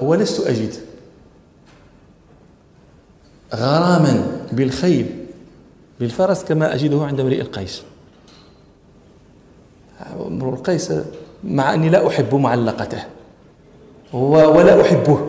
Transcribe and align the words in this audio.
ولست 0.00 0.46
أجد. 0.46 0.74
غراما 3.54 4.26
بالخيل 4.52 5.06
بالفرس 6.00 6.44
كما 6.44 6.74
أجده 6.74 7.02
عند 7.02 7.20
امرئ 7.20 7.40
القيس. 7.40 7.82
امرؤ 10.26 10.54
القيس 10.54 10.92
مع 11.44 11.74
أني 11.74 11.88
لا 11.88 12.08
أحب 12.08 12.34
معلقته. 12.34 13.04
ولا 14.12 14.80
أحبه. 14.80 15.26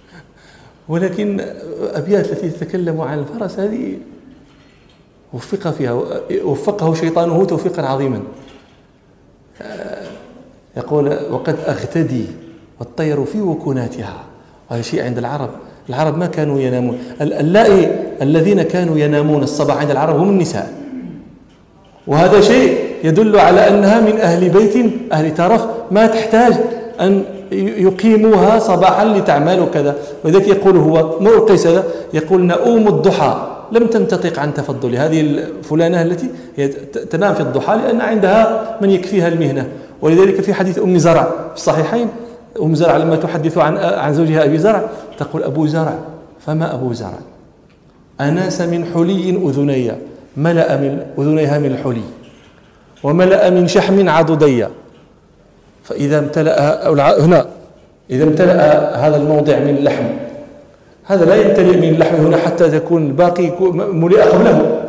ولكن 0.88 1.40
أبيات 1.80 2.32
التي 2.32 2.50
تتكلم 2.50 3.00
عن 3.00 3.18
الفرس 3.18 3.58
هذه 3.58 3.98
وفق 5.32 5.70
فيها 5.70 5.92
وفقه 6.44 6.94
شيطانه 6.94 7.44
توفيقا 7.44 7.82
عظيما. 7.82 8.22
يقول 10.76 11.32
وقد 11.32 11.56
أغتدي 11.68 12.26
والطير 12.80 13.24
في 13.24 13.40
وكناتها. 13.40 14.16
وهذا 14.70 14.82
شيء 14.82 15.04
عند 15.04 15.18
العرب. 15.18 15.50
العرب 15.88 16.18
ما 16.18 16.26
كانوا 16.26 16.60
ينامون. 16.60 16.98
اللائي 17.20 17.96
الذين 18.22 18.62
كانوا 18.62 18.98
ينامون 18.98 19.42
الصباح 19.42 19.76
عند 19.76 19.90
العرب 19.90 20.16
هم 20.16 20.28
النساء. 20.28 20.72
وهذا 22.06 22.40
شيء 22.40 22.78
يدل 23.04 23.38
على 23.38 23.68
أنها 23.68 24.00
من 24.00 24.18
أهل 24.18 24.48
بيت 24.48 24.92
أهل 25.12 25.34
ترف 25.34 25.66
ما 25.90 26.06
تحتاج 26.06 26.54
أن 27.00 27.24
يقيموها 27.52 28.58
صباحا 28.58 29.04
لتعمل 29.04 29.60
وكذا 29.60 29.96
ولذلك 30.24 30.48
يقول 30.48 30.76
هو 30.76 31.20
مر 31.20 31.38
قيس 31.38 31.66
هذا 31.66 31.84
يقول 32.14 32.40
نؤوم 32.46 32.88
الضحى. 32.88 33.46
لم 33.72 33.86
تنتطق 33.86 34.38
عن 34.38 34.54
تفضل. 34.54 34.96
هذه 34.96 35.20
الفلانة 35.20 36.02
التي 36.02 36.28
تنام 37.10 37.34
في 37.34 37.40
الضحى 37.40 37.76
لأن 37.76 38.00
عندها 38.00 38.76
من 38.80 38.90
يكفيها 38.90 39.28
المهنة. 39.28 39.68
ولذلك 40.02 40.40
في 40.40 40.54
حديث 40.54 40.78
أم 40.78 40.98
زرع 40.98 41.22
في 41.22 41.56
الصحيحين 41.56 42.08
أم 42.62 42.74
زرع 42.74 42.96
لما 42.96 43.16
تحدث 43.16 43.58
عن 43.58 43.76
عن 43.76 44.14
زوجها 44.14 44.44
أبي 44.44 44.58
زرع 44.58 44.82
تقول 45.18 45.42
أبو 45.42 45.66
زرع. 45.66 45.98
فما 46.46 46.74
أبو 46.74 46.92
زرع؟ 46.92 47.18
أناس 48.20 48.60
من 48.60 48.84
حلي 48.94 49.30
أذني 49.30 49.92
ملأ 50.36 50.76
من 50.76 51.06
أذنيها 51.18 51.58
من 51.58 51.66
الحلي 51.66 52.02
وملأ 53.02 53.50
من 53.50 53.68
شحم 53.68 54.08
عضدي. 54.08 54.66
فإذا 55.84 56.18
امتلأ 56.18 56.90
هنا 57.24 57.46
إذا 58.10 58.24
امتلأ 58.24 58.96
هذا 59.06 59.16
الموضع 59.16 59.58
من 59.58 59.76
اللحم 59.76 60.04
هذا 61.04 61.24
لا 61.24 61.36
يمتلئ 61.36 61.76
من 61.76 61.88
اللحم 61.88 62.14
هنا 62.14 62.36
حتى 62.36 62.70
تكون 62.70 63.06
الباقي 63.06 63.52
ملئ 63.92 64.20
قبله. 64.22 64.86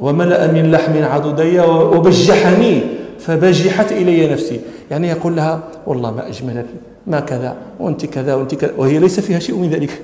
وملأ 0.00 0.52
من 0.52 0.70
لحم 0.70 1.04
عضدي 1.04 1.60
وبجحني 1.60 2.99
فبجحت 3.20 3.92
إلي 3.92 4.32
نفسي. 4.32 4.60
يعني 4.90 5.08
يقول 5.08 5.36
لها 5.36 5.62
والله 5.86 6.10
ما 6.10 6.28
أجملك 6.28 6.66
ما 7.06 7.20
كذا 7.20 7.56
وأنت 7.80 8.06
كذا 8.06 8.34
وأنت 8.34 8.54
كذا. 8.54 8.72
وهي 8.76 8.98
ليس 8.98 9.20
فيها 9.20 9.38
شيء 9.38 9.56
من 9.56 9.70
ذلك. 9.70 10.02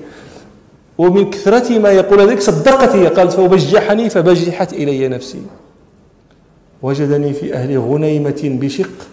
ومن 0.97 1.29
كثرة 1.29 1.79
ما 1.79 1.89
يقول 1.89 2.29
ذلك 2.29 2.41
صدقت 2.41 2.95
هي 2.95 3.07
قالت 3.07 3.31
فبجحني 3.31 4.09
فبجحت 4.09 4.73
إلي 4.73 5.07
نفسي. 5.07 5.41
وجدني 6.81 7.33
في 7.33 7.53
أهل 7.53 7.79
غنيمة 7.79 8.41
بشق 8.43 9.07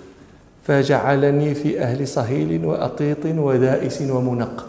فجعلني 0.64 1.54
في 1.54 1.80
أهل 1.80 2.08
صهيل 2.08 2.64
وأطيط 2.64 3.24
ودائس 3.24 4.02
ومنق 4.02 4.66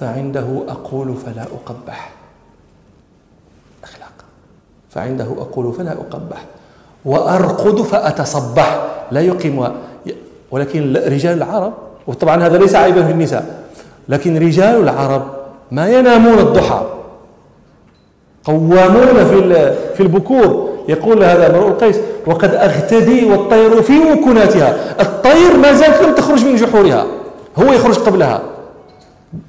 فعنده 0.00 0.62
أقول 0.68 1.16
فلا 1.16 1.42
أقبح. 1.42 2.12
أخلاق. 3.84 4.24
فعنده 4.90 5.24
أقول 5.24 5.74
فلا 5.74 5.92
أقبح. 5.92 6.44
وأرقد 7.08 7.82
فأتصبح. 7.82 8.86
لا 9.10 9.20
يقيم 9.20 9.68
ولكن 10.50 10.96
رجال 10.96 11.36
العرب 11.36 11.72
وطبعا 12.06 12.46
هذا 12.46 12.58
ليس 12.58 12.74
عيبا 12.74 13.06
في 13.06 13.12
النساء 13.12 13.64
لكن 14.08 14.38
رجال 14.38 14.82
العرب 14.82 15.22
ما 15.70 15.88
ينامون 15.88 16.38
الضحى. 16.38 16.86
قوامون 18.44 19.24
في 19.24 19.74
في 19.94 20.00
البكور. 20.00 20.68
يقول 20.88 21.24
هذا 21.24 21.50
امرؤ 21.50 21.68
القيس 21.68 21.96
وقد 22.26 22.54
أغتدي 22.54 23.24
والطير 23.24 23.82
في 23.82 23.92
وكناتها. 24.12 25.00
الطير 25.00 25.56
ما 25.56 25.72
زالت 25.72 26.02
لم 26.02 26.14
تخرج 26.14 26.44
من 26.44 26.56
جحورها 26.56 27.06
هو 27.56 27.72
يخرج 27.72 27.98
قبلها. 27.98 28.42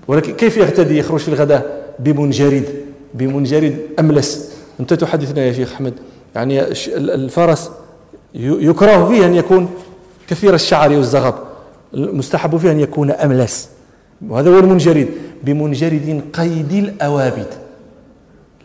ولكن 0.07 0.33
كيف 0.33 0.57
يغتدي؟ 0.57 0.99
يخرج 0.99 1.19
في 1.19 1.27
الغداء 1.27 1.83
بمنجرد 1.99 2.63
بمنجرد 3.13 3.77
أملس. 3.99 4.51
أنت 4.79 4.93
تحدثنا 4.93 5.41
يا 5.41 5.53
شيخ 5.53 5.73
أحمد. 5.73 5.93
يعني 6.35 6.61
الفرس 6.97 7.71
يكره 8.33 9.07
فيه 9.07 9.25
أن 9.25 9.35
يكون 9.35 9.69
كثير 10.27 10.53
الشعر 10.53 10.91
والزغب 10.91 11.35
المستحب 11.93 12.57
فيه 12.57 12.71
أن 12.71 12.79
يكون 12.79 13.11
أملس. 13.11 13.69
وهذا 14.29 14.49
هو 14.49 14.59
المنجرد. 14.59 15.07
بمنجرد 15.43 16.21
قيد 16.33 16.73
الأوابد. 16.73 17.47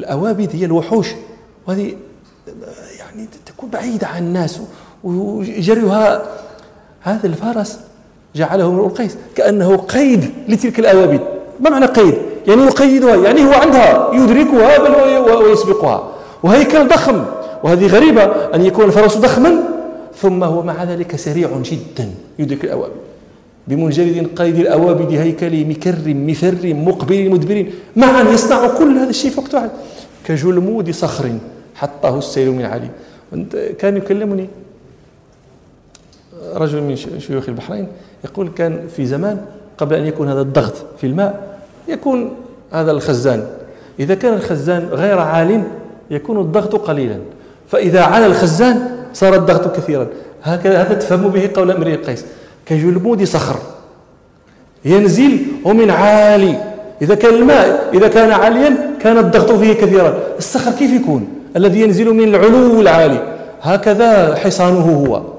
الأوابد 0.01 0.51
هي 0.53 0.65
الوحوش. 0.65 1.09
وهذه 1.69 1.97
يعني 2.99 3.29
تكون 3.47 3.71
بعيدة 3.71 4.07
عن 4.07 4.23
الناس. 4.23 4.61
وجريها 5.05 6.23
هذا 7.01 7.27
الفرس 7.27 7.79
جعله 8.35 8.67
امرؤ 8.67 8.87
القيس. 8.87 9.17
كأنه 9.37 9.77
قيد 9.77 10.31
لتلك 10.49 10.79
الأوابد. 10.79 11.21
ما 11.61 11.71
معنى 11.71 11.87
قيد؟ 11.87 12.15
يعني 12.47 12.63
يقيدها 12.63 13.17
يعني 13.17 13.45
هو 13.45 13.53
عندها. 13.53 14.11
يدركها 14.15 14.79
بل 14.79 15.33
ويسبقها. 15.33 16.11
وهيكل 16.43 16.89
ضخم. 16.89 17.25
وهذه 17.65 17.87
غريبة 17.87 18.23
أن 18.55 18.67
يكون 18.67 18.85
الفرس 18.85 19.17
ضخما 19.17 19.53
ثم 20.17 20.45
هو 20.45 20.63
مع 20.63 20.85
ذلك 20.85 21.17
سريع 21.17 21.51
جدا. 21.63 22.11
يدرك 22.39 22.65
الأوابد. 22.65 22.93
بمنجرد 23.69 24.29
قيد 24.37 24.59
الأوابد 24.59 25.13
هيكل 25.13 25.67
مكر 25.67 25.95
مثر 26.07 26.75
مقبل 26.75 27.31
مدبر 27.31 27.67
معا 27.97 28.23
يصنع 28.23 28.79
كل 28.79 28.99
هذا 28.99 29.11
الشيء 29.11 29.31
فوق 29.31 29.45
واحد. 29.55 29.71
كجلمود 30.25 30.91
صخر 30.91 31.33
حطه 31.75 32.19
السيل 32.19 32.51
من 32.51 32.65
عل. 32.65 32.89
كان 33.79 33.97
يكلمني 33.97 34.49
رجل 36.55 36.83
من 36.83 36.97
شيوخ 36.97 37.49
البحرين 37.49 37.87
يقول 38.25 38.49
كان 38.49 38.89
في 38.97 39.07
زمان 39.07 39.41
قبل 39.79 39.97
أن 39.97 40.07
يكون 40.07 40.29
هذا 40.29 40.41
الضغط 40.41 40.75
في 41.01 41.07
الماء 41.07 41.59
يكون 41.89 42.35
هذا 42.73 42.91
الخزان. 42.91 43.47
إذا 44.01 44.15
كان 44.15 44.35
الخزان 44.35 44.89
غير 44.93 45.19
عال 45.19 45.63
يكون 46.11 46.41
الضغط 46.41 46.75
قليلا. 46.77 47.19
فإذا 47.75 48.03
علا 48.03 48.27
الخزان 48.27 48.89
صار 49.13 49.35
الضغط 49.35 49.77
كثيرا. 49.77 50.07
هكذا 50.43 50.83
هذا 50.83 50.95
تفهم 50.95 51.29
به 51.29 51.51
قول 51.55 51.71
امرئ 51.71 51.95
القيس 51.95 52.25
كجلمود 52.67 53.25
صخر 53.25 53.57
ينزل 54.85 55.39
ومن 55.65 55.91
عالي. 55.91 56.59
إذا 57.03 57.15
كان 57.15 57.35
الماء 57.35 57.91
إذا 57.95 58.09
كان 58.09 58.31
عاليا 58.31 58.77
كان 59.01 59.19
الضغط 59.19 59.53
فيه 59.53 59.73
كثيرا. 59.73 60.15
الصخر 60.39 60.71
كيف 60.71 60.93
يكون؟ 60.93 61.29
الذي 61.57 61.81
ينزل 61.81 62.15
من 62.15 62.35
العلو 62.35 62.81
العالي. 62.81 63.35
هكذا 63.63 64.35
حصانه 64.35 65.07
هو. 65.07 65.34